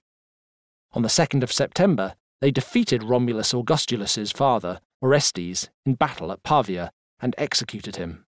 [0.94, 6.92] On the 2nd of September, they defeated Romulus Augustulus's father, Orestes, in battle at Pavia
[7.20, 8.26] and executed him.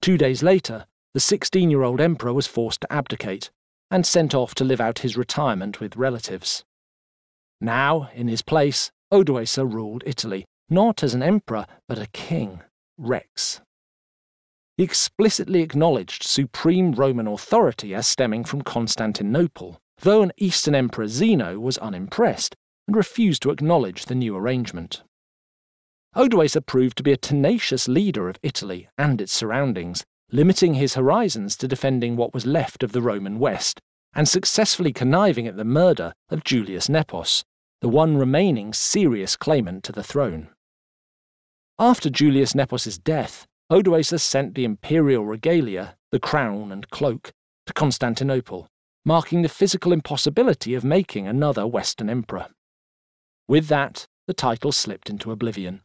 [0.00, 3.50] Two days later, the 16 year old emperor was forced to abdicate
[3.90, 6.64] and sent off to live out his retirement with relatives.
[7.60, 12.62] Now, in his place, Odoacer ruled Italy, not as an emperor, but a king,
[12.98, 13.60] Rex.
[14.76, 21.58] He explicitly acknowledged supreme Roman authority as stemming from Constantinople, though an Eastern emperor Zeno
[21.58, 22.54] was unimpressed
[22.86, 25.02] and refused to acknowledge the new arrangement.
[26.16, 30.02] Odoacer proved to be a tenacious leader of Italy and its surroundings,
[30.32, 33.82] limiting his horizons to defending what was left of the Roman West,
[34.14, 37.44] and successfully conniving at the murder of Julius Nepos,
[37.82, 40.48] the one remaining serious claimant to the throne.
[41.78, 47.32] After Julius Nepos's death, Odoacer sent the imperial regalia, the crown and cloak,
[47.66, 48.68] to Constantinople,
[49.04, 52.46] marking the physical impossibility of making another Western emperor.
[53.46, 55.82] With that, the title slipped into oblivion.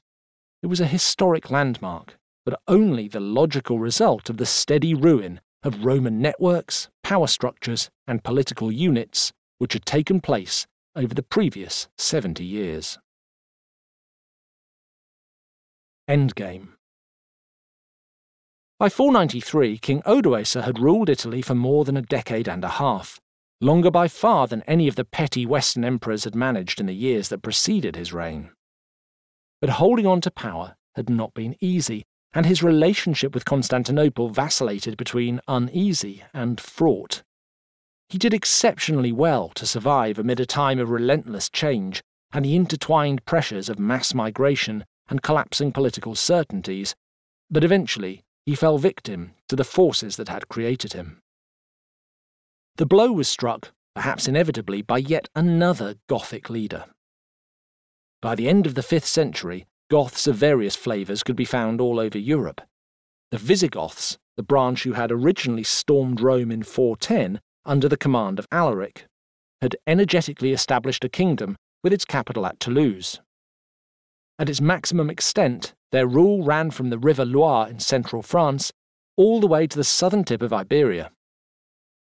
[0.61, 5.85] It was a historic landmark, but only the logical result of the steady ruin of
[5.85, 12.43] Roman networks, power structures, and political units which had taken place over the previous 70
[12.43, 12.97] years.
[16.09, 16.69] Endgame
[18.79, 23.19] By 493, King Odoacer had ruled Italy for more than a decade and a half,
[23.61, 27.29] longer by far than any of the petty Western emperors had managed in the years
[27.29, 28.51] that preceded his reign.
[29.61, 32.03] But holding on to power had not been easy,
[32.33, 37.23] and his relationship with Constantinople vacillated between uneasy and fraught.
[38.09, 42.01] He did exceptionally well to survive amid a time of relentless change
[42.33, 46.95] and the intertwined pressures of mass migration and collapsing political certainties,
[47.49, 51.21] but eventually he fell victim to the forces that had created him.
[52.77, 56.85] The blow was struck, perhaps inevitably, by yet another Gothic leader.
[58.21, 61.99] By the end of the 5th century, Goths of various flavours could be found all
[61.99, 62.61] over Europe.
[63.31, 68.47] The Visigoths, the branch who had originally stormed Rome in 410 under the command of
[68.51, 69.07] Alaric,
[69.61, 73.19] had energetically established a kingdom with its capital at Toulouse.
[74.37, 78.71] At its maximum extent, their rule ran from the River Loire in central France
[79.17, 81.11] all the way to the southern tip of Iberia.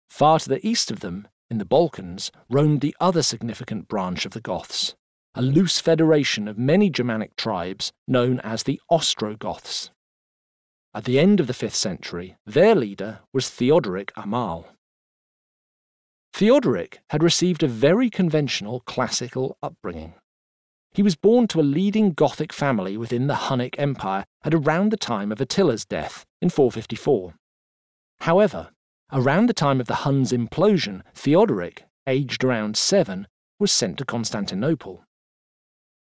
[0.09, 4.33] Far to the east of them, in the Balkans, roamed the other significant branch of
[4.33, 4.95] the Goths,
[5.35, 9.89] a loose federation of many Germanic tribes known as the Ostrogoths.
[10.93, 14.67] At the end of the 5th century, their leader was Theodoric Amal.
[16.33, 20.13] Theodoric had received a very conventional classical upbringing.
[20.93, 24.97] He was born to a leading Gothic family within the Hunnic Empire at around the
[24.97, 27.33] time of Attila's death in 454.
[28.21, 28.69] However,
[29.11, 33.27] around the time of the Huns' implosion, Theodoric, aged around seven,
[33.59, 35.03] was sent to Constantinople.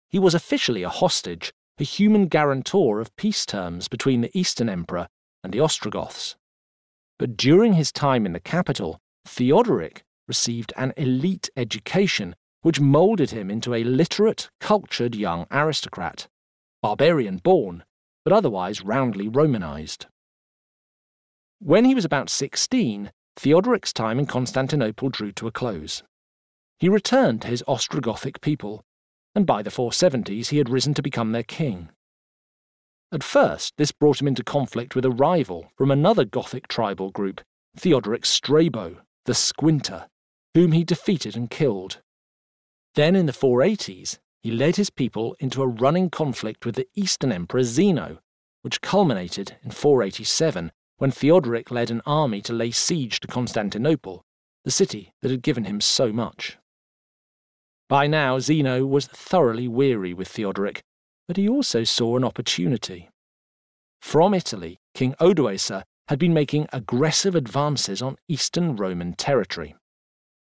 [0.09, 5.07] He was officially a hostage, a human guarantor of peace terms between the Eastern Emperor
[5.43, 6.35] and the Ostrogoths.
[7.19, 13.49] But during his time in the capital, Theodoric received an elite education which moulded him
[13.49, 16.27] into a literate, cultured young aristocrat,
[16.81, 17.83] barbarian born,
[18.25, 20.07] but otherwise roundly Romanized.
[21.59, 26.03] When he was about 16, Theodoric's time in Constantinople drew to a close.
[26.79, 28.83] He returned to his Ostrogothic people
[29.35, 31.89] and by the 470s he had risen to become their king.
[33.11, 37.41] At first, this brought him into conflict with a rival from another Gothic tribal group,
[37.75, 40.07] Theodoric Strabo, the Squinter,
[40.53, 42.01] whom he defeated and killed.
[42.95, 47.31] Then, in the 480s, he led his people into a running conflict with the Eastern
[47.31, 48.19] Emperor Zeno,
[48.61, 54.23] which culminated in 487 when Theodoric led an army to lay siege to Constantinople,
[54.65, 56.57] the city that had given him so much.
[57.89, 60.83] By now, Zeno was thoroughly weary with Theodoric,
[61.27, 63.09] but he also saw an opportunity.
[63.99, 69.75] From Italy, King Odoacer had been making aggressive advances on eastern Roman territory.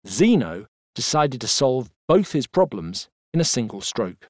[0.06, 4.28] Zeno decided to solve both his problems in a single stroke.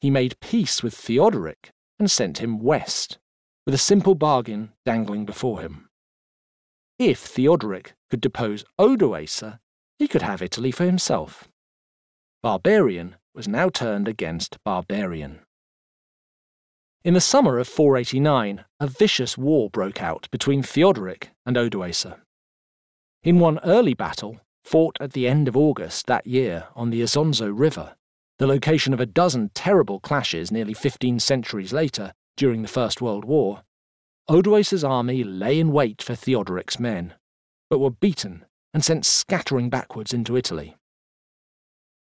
[0.00, 3.18] He made peace with Theodoric and sent him west,
[3.66, 5.88] with a simple bargain dangling before him.
[6.98, 9.60] If Theodoric could depose Odoacer,
[9.98, 11.49] he could have Italy for himself.
[12.42, 15.40] Barbarian was now turned against barbarian.
[17.04, 22.20] In the summer of 489, a vicious war broke out between Theodoric and Odoacer.
[23.22, 27.50] In one early battle, fought at the end of August that year on the Isonzo
[27.50, 27.94] River,
[28.38, 33.26] the location of a dozen terrible clashes nearly 15 centuries later during the First World
[33.26, 33.64] War,
[34.30, 37.14] Odoacer's army lay in wait for Theodoric's men,
[37.68, 40.76] but were beaten and sent scattering backwards into Italy.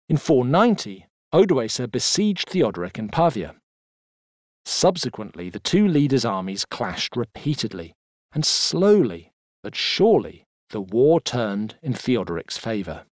[0.09, 3.57] In 490, Odoacer besieged Theodoric in Pavia.
[4.65, 7.95] Subsequently, the two leaders' armies clashed repeatedly,
[8.33, 9.33] and slowly
[9.63, 13.05] but surely the war turned in Theodoric's favour.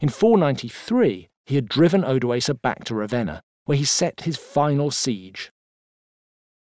[0.00, 5.52] In 493, he had driven Odoacer back to Ravenna, where he set his final siege.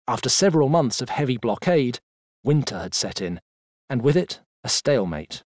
[0.08, 2.00] After several months of heavy blockade,
[2.42, 3.40] winter had set in,
[3.88, 5.42] and with it, a stalemate.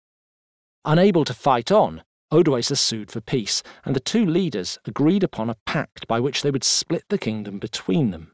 [0.84, 2.02] Unable to fight on,
[2.32, 6.50] Odoacer sued for peace, and the two leaders agreed upon a pact by which they
[6.50, 8.32] would split the kingdom between them.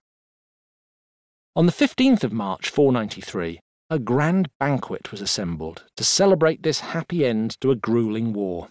[1.54, 7.26] On the 15th of March 493, a grand banquet was assembled to celebrate this happy
[7.26, 8.68] end to a grueling war.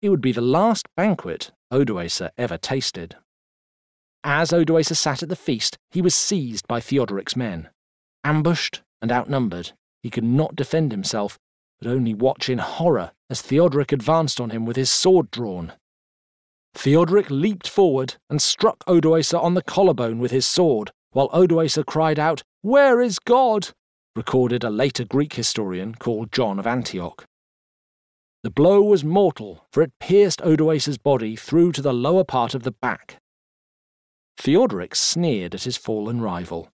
[0.00, 3.14] It would be the last banquet Odoacer ever tasted.
[4.24, 7.68] As Odoacer sat at the feast, he was seized by Theodoric's men.
[8.24, 9.72] Ambushed and outnumbered,
[10.02, 11.38] he could not defend himself,
[11.86, 15.72] only watch in horror as Theodoric advanced on him with his sword drawn.
[16.74, 22.18] Theodoric leaped forward and struck Odoacer on the collarbone with his sword, while Odoacer cried
[22.18, 23.70] out, Where is God?
[24.14, 27.24] recorded a later Greek historian called John of Antioch.
[28.42, 32.64] The blow was mortal, for it pierced Odoacer's body through to the lower part of
[32.64, 33.16] the back.
[34.36, 36.68] Theodoric sneered at his fallen rival.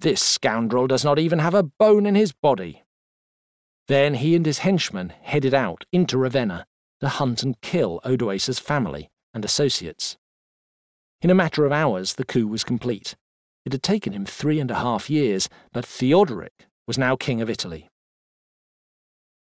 [0.00, 2.83] This scoundrel does not even have a bone in his body.
[3.86, 6.66] Then he and his henchmen headed out into Ravenna
[7.00, 10.16] to hunt and kill Odoacer's family and associates.
[11.20, 13.14] In a matter of hours, the coup was complete.
[13.64, 17.50] It had taken him three and a half years, but Theodoric was now king of
[17.50, 17.88] Italy.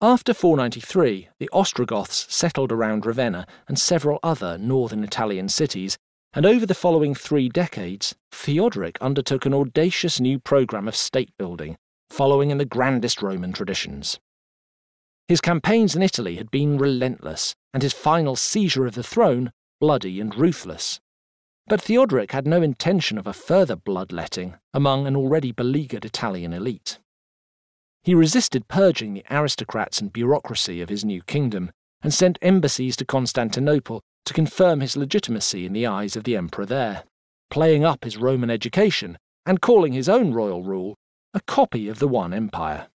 [0.02, 5.96] After 493, the Ostrogoths settled around Ravenna and several other northern Italian cities,
[6.34, 11.76] and over the following three decades, Theodoric undertook an audacious new program of state building,
[12.10, 14.18] following in the grandest Roman traditions.
[15.28, 19.50] His campaigns in Italy had been relentless, and his final seizure of the throne
[19.80, 21.00] bloody and ruthless.
[21.66, 27.00] But Theodoric had no intention of a further bloodletting among an already beleaguered Italian elite.
[28.04, 31.72] He resisted purging the aristocrats and bureaucracy of his new kingdom,
[32.02, 36.66] and sent embassies to Constantinople to confirm his legitimacy in the eyes of the emperor
[36.66, 37.02] there,
[37.50, 40.94] playing up his Roman education and calling his own royal rule
[41.34, 42.86] a copy of the one empire.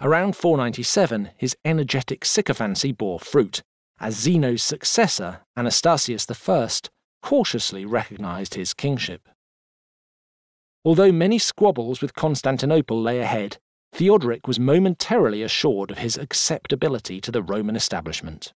[0.00, 3.62] Around 497, his energetic sycophancy bore fruit,
[3.98, 6.68] as Zeno's successor, Anastasius I,
[7.22, 9.28] cautiously recognized his kingship.
[10.84, 13.58] Although many squabbles with Constantinople lay ahead,
[13.92, 18.52] Theodoric was momentarily assured of his acceptability to the Roman establishment.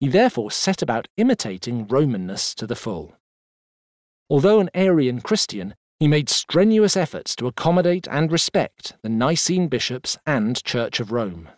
[0.00, 3.14] He therefore set about imitating Romanness to the full.
[4.28, 10.18] Although an Arian Christian, he made strenuous efforts to accommodate and respect the Nicene bishops
[10.26, 11.48] and Church of Rome.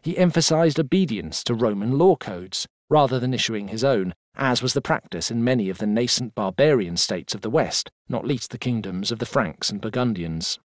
[0.00, 4.80] He emphasized obedience to Roman law codes rather than issuing his own, as was the
[4.80, 9.10] practice in many of the nascent barbarian states of the West, not least the kingdoms
[9.10, 10.60] of the Franks and Burgundians.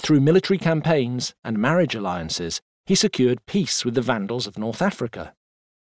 [0.00, 5.32] Through military campaigns and marriage alliances, he secured peace with the Vandals of North Africa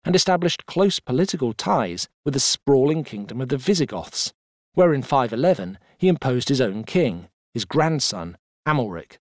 [0.04, 4.34] and established close political ties with the sprawling kingdom of the Visigoths,
[4.74, 8.36] where in 511 he imposed his own king, his grandson,
[8.66, 9.18] Amalric,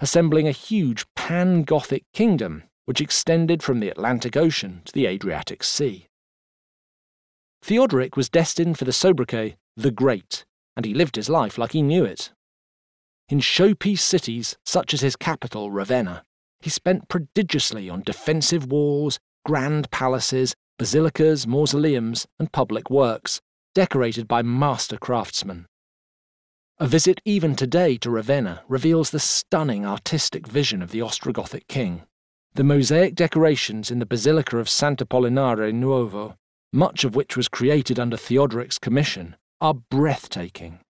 [0.00, 5.62] assembling a huge pan Gothic kingdom which extended from the Atlantic Ocean to the Adriatic
[5.62, 6.06] Sea.
[7.62, 10.44] Theodoric was destined for the sobriquet the Great,
[10.76, 12.32] and he lived his life like he knew it.
[13.28, 16.22] In showpiece cities, such as his capital, Ravenna,
[16.60, 23.40] he spent prodigiously on defensive walls, grand palaces, basilicas, mausoleums, and public works,
[23.74, 25.66] decorated by master craftsmen.
[26.80, 32.02] A visit even today to Ravenna reveals the stunning artistic vision of the Ostrogothic king.
[32.54, 36.34] The mosaic decorations in the Basilica of Sant'Apollinare Nuovo,
[36.72, 40.80] much of which was created under Theodoric's commission, are breathtaking.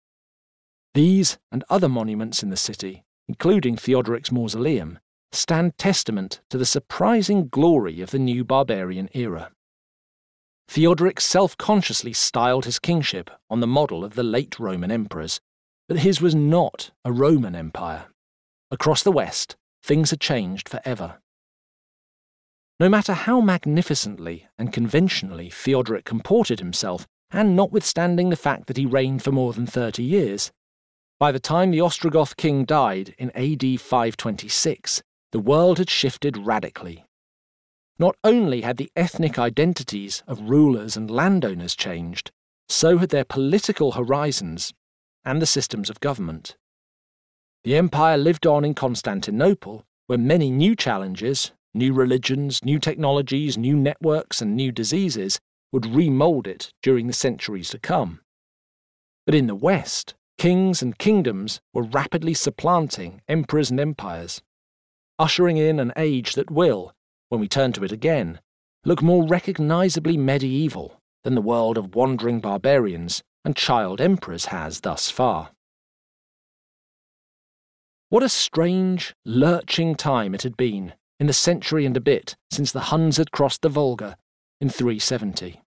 [0.95, 5.01] These and other monuments in the city, including Theodoric's mausoleum,
[5.33, 9.51] stand testament to the surprising glory of the new barbarian era.
[10.67, 15.43] Theodoric self consciously styled his kingship on the model of the late Roman emperors,
[15.89, 18.07] but his was not a Roman empire.
[18.71, 21.21] Across the West, things had changed forever.
[22.81, 28.87] No matter how magnificently and conventionally Theodoric comported himself, and notwithstanding the fact that he
[28.87, 30.51] reigned for more than thirty years,
[31.21, 37.05] by the time the Ostrogoth king died in AD 526, the world had shifted radically.
[37.99, 42.33] Not only had the ethnic identities of rulers and landowners changed,
[42.69, 44.73] so had their political horizons
[45.25, 46.57] and the systems of government.
[47.65, 53.77] The empire lived on in Constantinople, where many new challenges, new religions, new technologies, new
[53.77, 55.41] networks, and new diseases
[55.73, 58.21] would remould it during the centuries to come.
[59.27, 64.43] But in the West, kings and kingdoms were rapidly supplanting emperors and empires,
[65.19, 66.93] ushering in an age that will,
[67.31, 68.41] when we turn to it again,
[68.85, 75.11] look more recognizably medieval than the world of wandering barbarians and child emperors has thus
[75.11, 75.51] far.
[78.09, 82.73] What a strange, lurching time it had been in the century and a bit since
[82.73, 84.17] the Huns had crossed the Volga
[84.61, 85.63] in 370.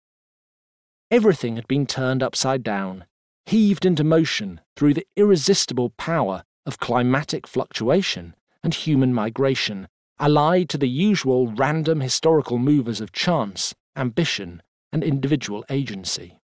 [1.11, 3.05] Everything had been turned upside down,
[3.45, 9.87] heaved into motion through the irresistible power of climatic fluctuation and human migration,
[10.19, 14.61] allied to the usual random historical movers of chance, ambition,
[14.91, 16.39] and individual agency.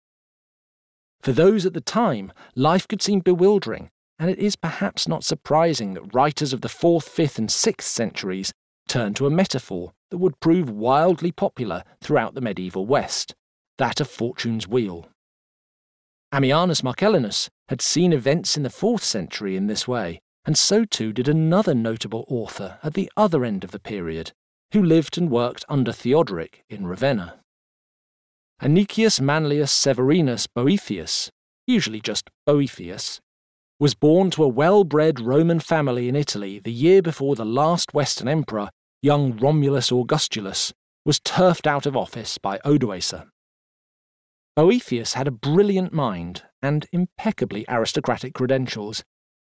[1.24, 5.94] For those at the time, life could seem bewildering, and it is perhaps not surprising
[5.94, 8.52] that writers of the 4th, 5th, and 6th centuries
[8.90, 13.34] turned to a metaphor that would prove wildly popular throughout the medieval West
[13.78, 15.08] that of Fortune's wheel.
[16.34, 21.14] Ammianus Marcellinus had seen events in the 4th century in this way, and so too
[21.14, 24.34] did another notable author at the other end of the period,
[24.74, 27.40] who lived and worked under Theodoric in Ravenna.
[28.64, 31.30] Anicius Manlius Severinus Boethius,
[31.68, 33.20] usually just Boethius,
[33.78, 37.94] was born to a well bred Roman family in Italy the year before the last
[37.94, 38.70] Western emperor,
[39.02, 40.72] young Romulus Augustulus,
[41.06, 43.28] was turfed out of office by Odoacer.
[44.56, 49.04] Boethius had a brilliant mind and impeccably aristocratic credentials,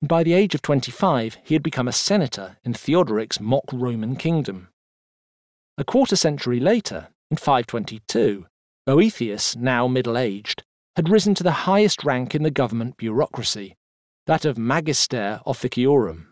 [0.02, 4.16] and by the age of 25 he had become a senator in Theodoric's mock Roman
[4.16, 4.70] kingdom.
[5.78, 8.46] A quarter century later, in 522,
[8.92, 10.64] Boethius, now middle aged,
[10.98, 13.78] had risen to the highest rank in the government bureaucracy,
[14.28, 16.26] that of Magister Officiorum.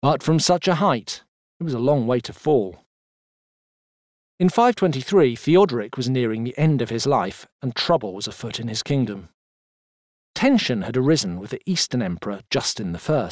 [0.00, 1.24] But from such a height,
[1.60, 2.86] it was a long way to fall.
[4.40, 8.68] In 523, Theodoric was nearing the end of his life, and trouble was afoot in
[8.68, 9.28] his kingdom.
[10.34, 13.30] Tension had arisen with the Eastern Emperor Justin I,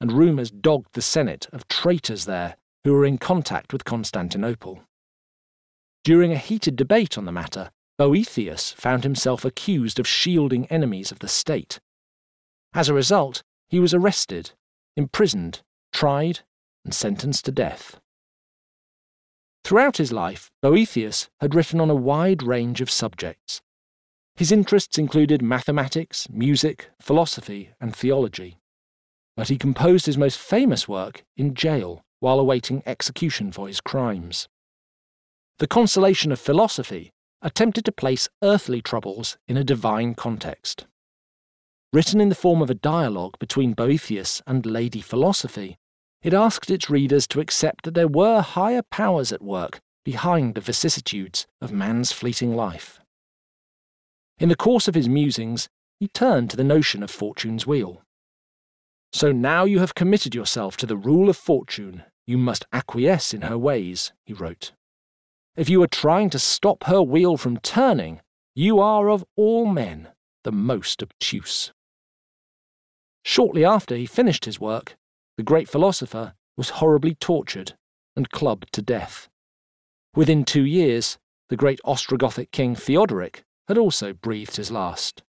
[0.00, 4.80] and rumours dogged the Senate of traitors there who were in contact with Constantinople.
[6.04, 11.18] During a heated debate on the matter, Boethius found himself accused of shielding enemies of
[11.18, 11.80] the state.
[12.72, 14.52] As a result, he was arrested,
[14.96, 16.40] imprisoned, tried,
[16.84, 18.00] and sentenced to death.
[19.64, 23.60] Throughout his life, Boethius had written on a wide range of subjects.
[24.36, 28.58] His interests included mathematics, music, philosophy, and theology.
[29.36, 34.48] But he composed his most famous work in jail while awaiting execution for his crimes.
[35.60, 40.86] The Consolation of Philosophy attempted to place earthly troubles in a divine context.
[41.92, 45.76] Written in the form of a dialogue between Boethius and Lady Philosophy,
[46.22, 50.62] it asked its readers to accept that there were higher powers at work behind the
[50.62, 52.98] vicissitudes of man's fleeting life.
[54.38, 58.00] In the course of his musings, he turned to the notion of fortune's wheel.
[59.12, 63.42] So now you have committed yourself to the rule of fortune, you must acquiesce in
[63.42, 64.72] her ways, he wrote.
[65.60, 68.22] If you are trying to stop her wheel from turning,
[68.54, 70.08] you are of all men
[70.42, 71.70] the most obtuse.
[73.26, 74.96] Shortly after he finished his work,
[75.36, 77.74] the great philosopher was horribly tortured
[78.16, 79.28] and clubbed to death.
[80.16, 81.18] Within two years,
[81.50, 85.22] the great Ostrogothic king Theodoric had also breathed his last.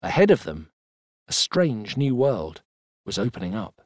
[0.00, 0.70] Ahead of them,
[1.28, 2.62] a strange new world
[3.04, 3.82] was opening up.